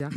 对。 0.00 0.08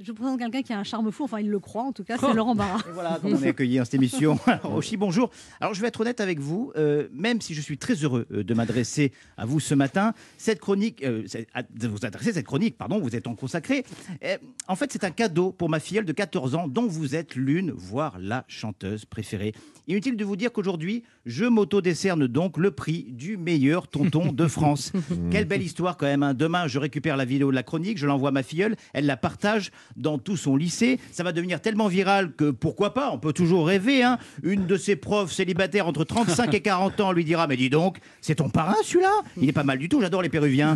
Je 0.00 0.10
vous 0.10 0.14
présente 0.16 0.40
quelqu'un 0.40 0.62
qui 0.62 0.72
a 0.72 0.78
un 0.78 0.82
charme 0.84 1.12
fou, 1.12 1.22
enfin 1.24 1.38
il 1.38 1.48
le 1.48 1.60
croit 1.60 1.84
en 1.84 1.92
tout 1.92 2.02
cas, 2.02 2.16
c'est 2.18 2.34
Laurent 2.34 2.56
Barra. 2.56 2.78
Et 2.88 2.92
voilà 2.92 3.18
comment 3.22 3.36
on 3.36 3.42
est 3.42 3.48
accueilli 3.50 3.78
dans 3.78 3.84
cette 3.84 3.94
émission. 3.94 4.38
Alors, 4.46 4.74
Oshi, 4.74 4.96
bonjour. 4.96 5.30
Alors, 5.60 5.72
je 5.72 5.80
vais 5.80 5.86
être 5.86 6.00
honnête 6.00 6.20
avec 6.20 6.40
vous, 6.40 6.72
euh, 6.76 7.06
même 7.12 7.40
si 7.40 7.54
je 7.54 7.60
suis 7.60 7.78
très 7.78 7.94
heureux 7.94 8.26
euh, 8.32 8.42
de 8.42 8.54
m'adresser 8.54 9.12
à 9.36 9.46
vous 9.46 9.60
ce 9.60 9.72
matin, 9.74 10.12
cette 10.36 10.58
chronique, 10.58 11.04
euh, 11.04 11.22
de 11.70 11.86
vous 11.88 12.04
adresser 12.04 12.32
cette 12.32 12.44
chronique, 12.46 12.76
pardon, 12.76 12.98
vous 12.98 13.14
êtes 13.14 13.28
en 13.28 13.36
consacré. 13.36 13.84
Euh, 14.24 14.36
en 14.66 14.74
fait, 14.74 14.90
c'est 14.92 15.04
un 15.04 15.12
cadeau 15.12 15.52
pour 15.52 15.68
ma 15.68 15.78
filleule 15.78 16.04
de 16.06 16.12
14 16.12 16.56
ans, 16.56 16.66
dont 16.66 16.88
vous 16.88 17.14
êtes 17.14 17.36
l'une, 17.36 17.70
voire 17.70 18.16
la 18.18 18.44
chanteuse 18.48 19.04
préférée. 19.04 19.54
Inutile 19.86 20.16
de 20.16 20.24
vous 20.24 20.34
dire 20.36 20.50
qu'aujourd'hui, 20.52 21.04
je 21.24 21.44
m'auto-décerne 21.44 22.26
donc 22.26 22.58
le 22.58 22.72
prix 22.72 23.04
du 23.10 23.36
meilleur 23.36 23.86
tonton 23.86 24.32
de 24.32 24.46
France. 24.48 24.92
Quelle 25.30 25.44
belle 25.44 25.62
histoire 25.62 25.96
quand 25.96 26.06
même. 26.06 26.22
hein. 26.24 26.34
Demain, 26.34 26.66
je 26.66 26.80
récupère 26.80 27.16
la 27.16 27.24
vidéo 27.24 27.50
de 27.50 27.54
la 27.54 27.62
chronique, 27.62 27.96
je 27.98 28.06
l'envoie 28.06 28.30
à 28.30 28.32
ma 28.32 28.42
filleule, 28.42 28.74
elle 28.92 29.06
la 29.06 29.16
partage 29.16 29.70
dans 29.96 30.18
tout 30.18 30.36
son 30.36 30.56
lycée. 30.56 30.98
Ça 31.12 31.22
va 31.22 31.32
devenir 31.32 31.60
tellement 31.60 31.88
viral 31.88 32.32
que 32.32 32.50
pourquoi 32.50 32.94
pas, 32.94 33.10
on 33.12 33.18
peut 33.18 33.32
toujours 33.32 33.66
rêver. 33.66 34.02
hein. 34.02 34.18
Une 34.42 34.66
de 34.66 34.76
ses 34.76 34.96
profs 34.96 35.32
célibataires 35.32 35.86
entre 35.86 36.04
35 36.04 36.52
et 36.54 36.60
40 36.60 37.00
ans 37.00 37.12
lui 37.12 37.24
dira 37.24 37.46
Mais 37.46 37.56
dis 37.56 37.70
donc, 37.70 37.98
c'est 38.20 38.36
ton 38.36 38.48
parrain 38.48 38.74
celui-là? 38.84 39.12
Il 39.40 39.48
est 39.48 39.52
pas 39.52 39.64
mal 39.64 39.78
du 39.78 39.88
tout, 39.88 40.00
j'adore 40.00 40.22
les 40.22 40.28
Péruviens. 40.28 40.74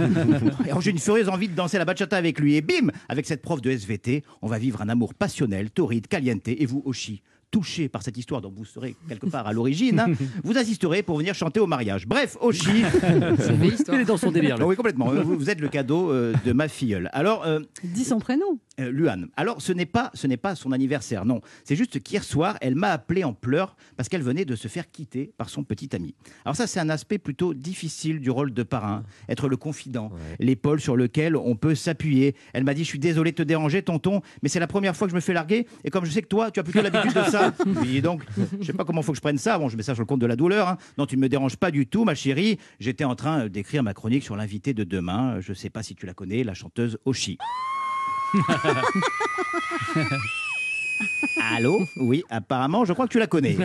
Alors, 0.64 0.80
j'ai 0.80 0.90
une 0.90 0.98
furieuse 0.98 1.28
envie 1.28 1.48
de 1.48 1.54
danser 1.54 1.78
la 1.78 1.84
bachata 1.84 2.16
avec 2.16 2.38
lui. 2.38 2.54
Et 2.56 2.60
bim 2.62 2.90
Avec 3.08 3.26
cette 3.26 3.42
prof 3.42 3.60
de 3.60 3.70
SVT, 3.70 4.22
on 4.42 4.46
va 4.48 4.58
vivre 4.58 4.80
un 4.82 4.88
amour 4.88 5.14
passionnel, 5.14 5.70
torride, 5.70 6.06
caliente. 6.06 6.48
Et 6.48 6.66
vous, 6.66 6.82
Oshi 6.84 7.22
touché 7.50 7.88
par 7.88 8.02
cette 8.02 8.16
histoire 8.16 8.40
dont 8.40 8.52
vous 8.54 8.64
serez 8.64 8.94
quelque 9.08 9.26
part 9.26 9.46
à 9.46 9.52
l'origine, 9.52 10.00
hein, 10.00 10.06
vous 10.44 10.58
assisterez 10.58 11.02
pour 11.02 11.16
venir 11.18 11.34
chanter 11.34 11.60
au 11.60 11.66
mariage. 11.66 12.06
Bref, 12.06 12.36
Oshi, 12.40 12.82
Il 13.92 14.00
est 14.00 14.04
dans 14.04 14.16
son 14.16 14.30
délire. 14.30 14.56
Ah 14.60 14.66
oui, 14.66 14.76
complètement. 14.76 15.06
Vous, 15.06 15.36
vous 15.38 15.50
êtes 15.50 15.60
le 15.60 15.68
cadeau 15.68 16.12
euh, 16.12 16.34
de 16.44 16.52
ma 16.52 16.68
filleule. 16.68 17.08
Alors, 17.12 17.44
euh, 17.46 17.60
Dis 17.82 18.04
son 18.04 18.18
prénom. 18.18 18.58
euh, 18.80 18.90
Luan. 18.90 19.28
Alors, 19.36 19.60
ce 19.62 19.72
n'est 19.72 19.86
pas, 19.86 20.10
ce 20.14 20.26
n'est 20.26 20.36
pas 20.36 20.54
son 20.54 20.72
anniversaire, 20.72 21.24
non. 21.24 21.40
C'est 21.64 21.76
juste 21.76 22.00
qu'hier 22.02 22.22
soir, 22.24 22.56
elle 22.60 22.74
m'a 22.74 22.88
appelé 22.90 23.24
en 23.24 23.32
pleurs 23.32 23.76
parce 23.96 24.08
qu'elle 24.08 24.22
venait 24.22 24.44
de 24.44 24.54
se 24.56 24.68
faire 24.68 24.90
quitter 24.90 25.32
par 25.36 25.48
son 25.48 25.64
petit 25.64 25.94
ami. 25.94 26.14
Alors 26.44 26.56
ça, 26.56 26.66
c'est 26.66 26.80
un 26.80 26.88
aspect 26.90 27.18
plutôt 27.18 27.54
difficile 27.54 28.20
du 28.20 28.30
rôle 28.30 28.52
de 28.52 28.62
parrain, 28.62 29.02
être 29.28 29.48
le 29.48 29.56
confident, 29.56 30.10
l'épaule 30.38 30.80
sur 30.80 30.96
lequel 30.96 31.36
on 31.36 31.56
peut 31.56 31.74
s'appuyer. 31.74 32.34
Elle 32.52 32.64
m'a 32.64 32.74
dit, 32.74 32.84
je 32.84 32.88
suis 32.88 32.98
désolé 32.98 33.30
de 33.32 33.36
te 33.36 33.42
déranger, 33.42 33.82
tonton, 33.82 34.20
mais 34.42 34.48
c'est 34.48 34.60
la 34.60 34.66
première 34.66 34.94
fois 34.96 35.06
que 35.06 35.10
je 35.10 35.16
me 35.16 35.20
fais 35.20 35.32
larguer, 35.32 35.66
et 35.84 35.90
comme 35.90 36.04
je 36.04 36.10
sais 36.10 36.22
que 36.22 36.28
toi, 36.28 36.50
tu 36.50 36.60
as 36.60 36.62
plutôt 36.62 36.82
l'habitude 36.82 37.14
de 37.14 37.22
ça, 37.30 37.37
dis 37.82 38.02
donc, 38.02 38.22
je 38.60 38.66
sais 38.66 38.72
pas 38.72 38.84
comment 38.84 39.02
faut 39.02 39.12
que 39.12 39.16
je 39.16 39.20
prenne 39.22 39.38
ça. 39.38 39.58
Bon, 39.58 39.68
je 39.68 39.76
mets 39.76 39.82
ça 39.82 39.94
sur 39.94 40.02
le 40.02 40.06
compte 40.06 40.20
de 40.20 40.26
la 40.26 40.36
douleur. 40.36 40.68
hein. 40.68 40.78
Non, 40.96 41.06
tu 41.06 41.16
ne 41.16 41.22
me 41.22 41.28
déranges 41.28 41.56
pas 41.56 41.70
du 41.70 41.86
tout, 41.86 42.04
ma 42.04 42.14
chérie. 42.14 42.58
J'étais 42.80 43.04
en 43.04 43.14
train 43.14 43.48
d'écrire 43.48 43.82
ma 43.82 43.94
chronique 43.94 44.24
sur 44.24 44.36
l'invité 44.36 44.74
de 44.74 44.84
demain. 44.84 45.40
Je 45.40 45.52
sais 45.52 45.70
pas 45.70 45.82
si 45.82 45.94
tu 45.94 46.06
la 46.06 46.14
connais, 46.14 46.44
la 46.44 46.54
chanteuse 46.54 46.98
Oshi. 47.04 47.38
Allô? 51.52 51.86
Oui, 51.96 52.22
apparemment, 52.30 52.84
je 52.84 52.92
crois 52.92 53.06
que 53.06 53.12
tu 53.12 53.18
la 53.18 53.26
connais. 53.26 53.56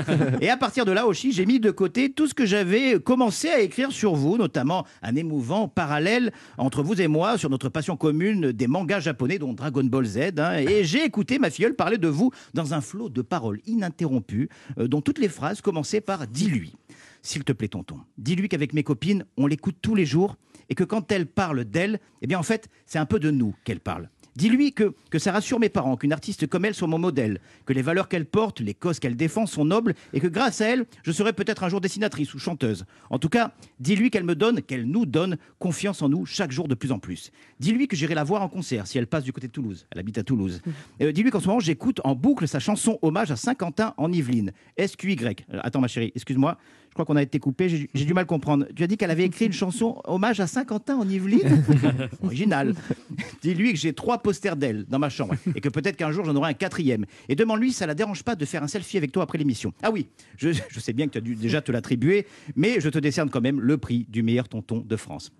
Et 0.42 0.50
à 0.50 0.58
partir 0.58 0.86
de 0.86 0.92
là, 0.92 1.08
Oshi, 1.08 1.32
j'ai 1.32 1.46
mis 1.46 1.60
de 1.60 1.72
côté 1.72 2.12
tout 2.12 2.28
ce 2.28 2.34
que 2.34 2.46
j'avais 2.46 3.00
commencé 3.00 3.50
à 3.50 3.60
écrire 3.62 3.92
sur 3.92 4.16
vous, 4.16 4.38
notamment 4.38 4.86
un 5.02 5.16
émouvant 5.16 5.68
parallèle 5.68 6.32
entre 6.58 6.84
vous 6.84 7.02
et 7.02 7.08
moi 7.08 7.38
sur 7.38 7.50
notre 7.50 7.70
passion 7.70 7.98
commune 7.98 8.52
des 8.52 8.68
mangas 8.68 9.00
japonais, 9.02 9.40
dont 9.40 9.54
Dragon 9.54 9.84
Ball 9.84 10.06
Z. 10.06 10.18
hein. 10.38 10.58
et 10.58 10.84
j'ai 10.84 11.04
écouté 11.04 11.40
ma 11.40 11.50
filleule 11.50 11.76
parler 11.76 11.98
de 11.98 12.08
vous 12.08 12.32
dans 12.54 12.74
un 12.74 12.82
flot 12.82 13.10
de 13.10 13.22
paroles 13.22 13.60
ininterrompues, 13.66 14.50
euh, 14.78 14.88
dont 14.88 15.02
toutes 15.02 15.20
les 15.20 15.30
phrases 15.30 15.62
commençaient 15.62 16.02
par 16.02 16.28
Dis-lui. 16.28 16.74
S'il 17.22 17.44
te 17.44 17.54
plaît, 17.54 17.70
tonton, 17.70 18.00
dis-lui 18.18 18.50
qu'avec 18.50 18.74
mes 18.74 18.84
copines, 18.84 19.26
on 19.38 19.48
l'écoute 19.48 19.78
tous 19.82 19.96
les 19.96 20.06
jours 20.06 20.36
et 20.70 20.76
que 20.76 20.84
quand 20.84 21.12
elle 21.12 21.26
parle 21.26 21.64
d'elle, 21.64 22.00
eh 22.22 22.28
bien, 22.28 22.38
en 22.38 22.44
fait, 22.44 22.68
c'est 22.86 23.00
un 23.00 23.06
peu 23.06 23.20
de 23.20 23.32
nous 23.32 23.56
qu'elle 23.64 23.80
parle. 23.80 24.10
Dis-lui 24.36 24.74
que, 24.74 24.94
que 25.10 25.20
ça 25.20 25.32
rassure 25.32 25.60
mes 25.60 25.70
parents, 25.70 25.96
qu'une 25.96 26.14
artiste 26.14 26.48
comme 26.48 26.66
elle 26.66 26.74
soit 26.74 26.88
mon 26.88 26.98
modèle, 26.98 27.40
que 27.66 27.74
les 27.74 27.82
valeurs 27.82 28.08
qu'elle 28.08 28.26
porte, 28.26 28.60
les 28.60 28.74
causes 28.74 29.00
qu'elle 29.00 29.16
défend 29.16 29.46
sont 29.46 29.66
nobles 29.66 29.94
et 30.14 30.20
que 30.20 30.28
grâce 30.28 30.62
à 30.62 30.68
elle, 30.68 30.86
je 31.04 31.12
serai 31.12 31.34
peut-être 31.34 31.64
un 31.64 31.70
jour 31.70 31.82
dessinatrice 31.82 32.34
ou 32.34 32.40
chanteuse. 32.40 32.86
En 33.10 33.20
tout 33.20 33.30
cas, 33.30 33.54
dis-lui 33.80 34.10
qu'elle 34.10 34.24
me 34.24 34.36
donne, 34.36 34.62
qu'elle 34.62 34.86
nous 34.86 35.06
donne 35.06 35.38
confiance 35.60 36.02
en 36.02 36.10
nous 36.10 36.26
chaque 36.26 36.52
jour 36.52 36.68
de 36.68 36.76
plus 36.76 36.92
en 36.92 37.00
plus. 37.00 37.32
Dis-lui 37.60 37.88
que 37.88 37.96
j'irai 37.96 38.16
la 38.16 38.24
voir 38.24 38.42
en 38.42 38.50
concert 38.50 38.88
si 38.88 38.98
elle 38.98 39.08
passe 39.08 39.24
du 39.24 39.34
côté 39.34 39.48
de 39.48 39.52
Toulouse. 39.52 39.86
Elle 39.92 40.00
habite 40.00 40.18
à 40.18 40.24
Toulouse. 40.24 40.62
Euh, 41.02 41.12
dis-lui 41.12 41.30
qu'en 41.30 41.40
ce 41.40 41.48
moment, 41.48 41.60
j'écoute 41.60 42.02
en 42.04 42.16
boucle 42.16 42.48
sa 42.48 42.60
chanson 42.60 42.98
Hommage 43.02 43.32
à 43.32 43.36
Saint-Quentin 43.36 43.94
en 43.98 44.12
Yvelines. 44.12 44.52
S-Q-Y. 44.78 45.46
Euh, 45.54 45.60
Attends, 45.64 45.82
ma 45.82 45.88
chérie, 45.88 46.12
excuse-moi. 46.16 46.58
Je 46.94 46.96
crois 46.96 47.06
qu'on 47.06 47.16
a 47.16 47.24
été 47.24 47.40
coupé, 47.40 47.88
j'ai 47.92 48.06
du 48.06 48.14
mal 48.14 48.22
à 48.22 48.26
comprendre. 48.26 48.68
Tu 48.76 48.84
as 48.84 48.88
dit 48.88 48.98
qu'elle 48.98 49.10
avait 49.10 49.26
écrit 49.26 49.48
une 49.48 49.52
chanson 49.52 50.00
hommage 50.06 50.40
à 50.40 50.46
Saint-Quentin 50.46 50.96
en 50.96 51.10
Yvelines? 51.10 51.64
Original. 52.22 52.76
Dis-lui 53.42 53.74
que 53.74 53.80
j'ai 53.80 53.94
trois 53.94 54.20
posters 54.20 54.56
d'elle 54.56 54.86
dans 54.86 55.00
ma 55.00 55.10
chambre 55.10 55.34
et 55.56 55.60
que 55.60 55.70
peut-être 55.70 55.98
qu'un 55.98 56.12
jour 56.12 56.24
j'en 56.24 56.36
aurai 56.36 56.52
un 56.52 56.54
quatrième. 56.54 57.06
Et 57.30 57.36
demande-lui 57.36 57.72
si 57.72 57.78
ça 57.78 57.88
la 57.88 57.96
dérange 57.96 58.22
pas 58.22 58.36
de 58.36 58.46
faire 58.46 58.62
un 58.62 58.68
selfie 58.68 58.98
avec 58.98 59.12
toi 59.12 59.24
après 59.24 59.40
l'émission. 59.40 59.74
Ah 59.82 59.90
oui, 59.90 60.06
je, 60.38 60.50
je 60.52 60.80
sais 60.80 60.94
bien 60.94 61.08
que 61.08 61.14
tu 61.14 61.18
as 61.18 61.22
dû 61.22 61.34
déjà 61.34 61.64
te 61.64 61.72
l'attribuer, 61.72 62.28
mais 62.56 62.80
je 62.80 62.90
te 62.90 63.00
décerne 63.00 63.32
quand 63.32 63.42
même 63.42 63.60
le 63.60 63.80
prix 63.80 64.06
du 64.08 64.22
meilleur 64.22 64.48
tonton 64.48 64.86
de 64.88 64.96
France. 64.96 65.32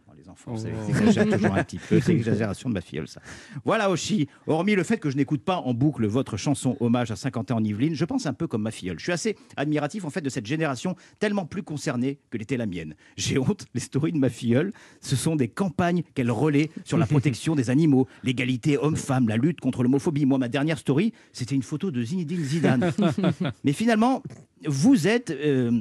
Oh, 0.48 0.56
c'est 0.58 0.72
j'exagère 0.88 1.26
toujours 1.30 1.54
un 1.56 1.64
petit 1.64 1.78
peu, 1.78 2.00
c'est 2.00 2.14
l'exagération 2.14 2.70
de 2.70 2.74
ma 2.74 2.82
filleule, 2.82 3.08
ça. 3.08 3.22
Voilà, 3.66 3.90
Oshi, 3.90 4.28
hormis 4.48 4.76
le 4.76 4.84
fait 4.84 4.98
que 4.98 5.10
je 5.10 5.18
n'écoute 5.18 5.44
pas 5.44 5.58
en 5.58 5.74
boucle 5.74 6.06
votre 6.06 6.38
chanson 6.38 6.78
Hommage 6.80 7.12
à 7.12 7.16
Saint-Quentin 7.16 7.56
en 7.56 7.64
Yvelines, 7.64 7.96
je 7.96 8.06
pense 8.06 8.26
un 8.26 8.34
peu 8.34 8.48
comme 8.48 8.64
ma 8.64 8.72
filleule. 8.72 9.00
Je 9.00 9.04
suis 9.04 9.12
assez 9.12 9.36
admiratif 9.58 10.06
en 10.06 10.10
fait 10.10 10.22
de 10.22 10.30
cette 10.30 10.46
génération 10.46 10.96
tellement 11.20 11.46
plus 11.46 11.64
concernée 11.64 12.20
que 12.30 12.38
l'était 12.38 12.58
la 12.58 12.66
mienne. 12.66 12.96
J'ai 13.18 13.38
honte, 13.38 13.66
les 13.74 13.82
stories 13.82 14.12
de 14.12 14.18
ma 14.18 14.30
filleule, 14.30 14.74
ce 15.02 15.16
sont 15.16 15.36
des 15.36 15.48
campagnes 15.48 16.04
qu'elle 16.16 16.32
relaie 16.32 16.70
sur 16.84 16.98
la 16.98 17.06
protection 17.14 17.56
des 17.56 17.70
animaux, 17.70 18.08
l'égalité 18.24 18.78
homme-femme, 18.78 19.28
la 19.28 19.38
lutte 19.38 19.62
contre 19.62 19.84
l'homophobie. 19.84 20.26
Moi, 20.26 20.38
ma 20.38 20.50
dernière 20.50 20.78
story, 20.78 21.14
c'était 21.32 21.56
une 21.56 21.64
photo 21.64 21.92
de 21.92 22.02
Zinedine 22.04 22.44
Zidane. 22.44 22.92
Mais 23.64 23.74
finalement, 23.74 24.24
vous 24.66 25.08
êtes... 25.08 25.32
euh, 25.32 25.72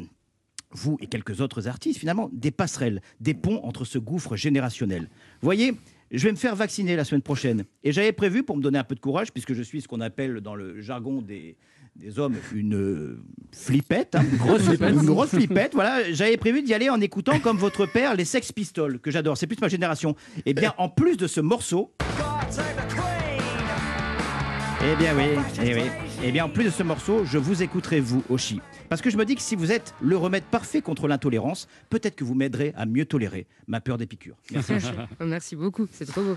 vous 0.73 0.97
et 1.01 1.07
quelques 1.07 1.41
autres 1.41 1.69
artistes, 1.69 1.99
finalement, 1.99 2.31
des 2.33 2.51
passerelles, 2.51 3.03
des 3.21 3.35
ponts 3.35 3.61
entre 3.65 3.85
ce 3.85 3.99
gouffre 3.99 4.37
générationnel. 4.37 5.09
Voyez, 5.41 5.75
je 6.11 6.25
vais 6.25 6.33
me 6.33 6.37
faire 6.37 6.55
vacciner 6.55 6.97
la 6.97 7.05
semaine 7.05 7.23
prochaine. 7.23 7.65
Et 7.85 7.93
j'avais 7.93 8.13
prévu, 8.13 8.43
pour 8.43 8.57
me 8.57 8.63
donner 8.63 8.79
un 8.79 8.85
peu 8.85 8.95
de 8.95 9.01
courage, 9.01 9.33
puisque 9.33 9.55
je 9.55 9.63
suis 9.63 9.81
ce 9.81 9.89
qu'on 9.89 10.01
appelle 10.01 10.41
dans 10.41 10.55
le 10.55 10.81
jargon 10.81 11.23
des, 11.23 11.57
des 11.97 12.19
hommes 12.19 12.37
une 12.55 12.75
euh, 12.75 13.23
flippette, 13.53 14.15
hein, 14.15 14.25
une 14.31 14.39
grosse 14.39 14.63
flippette, 14.63 14.95
une 14.95 15.07
grosse 15.07 15.31
flippette, 15.31 15.75
voilà, 15.75 16.13
j'avais 16.13 16.37
prévu 16.37 16.63
d'y 16.63 16.75
aller 16.75 16.91
en 16.91 17.01
écoutant 17.01 17.39
comme 17.41 17.57
votre 17.57 17.87
père 17.87 18.15
les 18.15 18.25
Sex 18.25 18.53
Pistols, 18.53 18.99
que 19.01 19.11
j'adore, 19.11 19.37
c'est 19.37 19.47
plus 19.47 19.61
ma 19.61 19.69
génération. 19.69 20.15
Et 20.47 20.55
bien, 20.55 20.75
en 20.79 20.89
plus 20.89 21.17
de 21.17 21.27
ce 21.27 21.41
morceau, 21.41 21.93
eh 24.85 24.97
bien 24.97 25.15
oui, 25.17 25.41
eh 25.65 25.75
oui. 25.75 25.83
Eh 26.25 26.33
bien 26.33 26.45
en 26.45 26.49
plus 26.49 26.65
de 26.65 26.71
ce 26.71 26.83
morceau, 26.83 27.25
je 27.25 27.39
vous 27.39 27.63
écouterai 27.63 28.01
vous, 28.01 28.23
Oshi. 28.29 28.61
Parce 28.93 29.01
que 29.01 29.09
je 29.09 29.17
me 29.17 29.25
dis 29.25 29.37
que 29.37 29.41
si 29.41 29.57
vous 29.57 29.73
êtes 29.73 29.95
le 30.03 30.19
remède 30.19 30.43
parfait 30.43 30.83
contre 30.83 31.09
l'intolérance, 31.09 31.67
peut-être 31.89 32.15
que 32.15 32.25
vous 32.25 32.35
m'aiderez 32.35 32.75
à 32.77 32.85
mieux 32.85 33.07
tolérer 33.07 33.47
ma 33.67 33.81
peur 33.81 33.97
des 33.97 34.05
piqûres. 34.05 34.37
Merci. 35.25 35.57
Beaucoup, 35.57 35.89
c'est 35.91 36.05
trop 36.05 36.21
beau. 36.21 36.37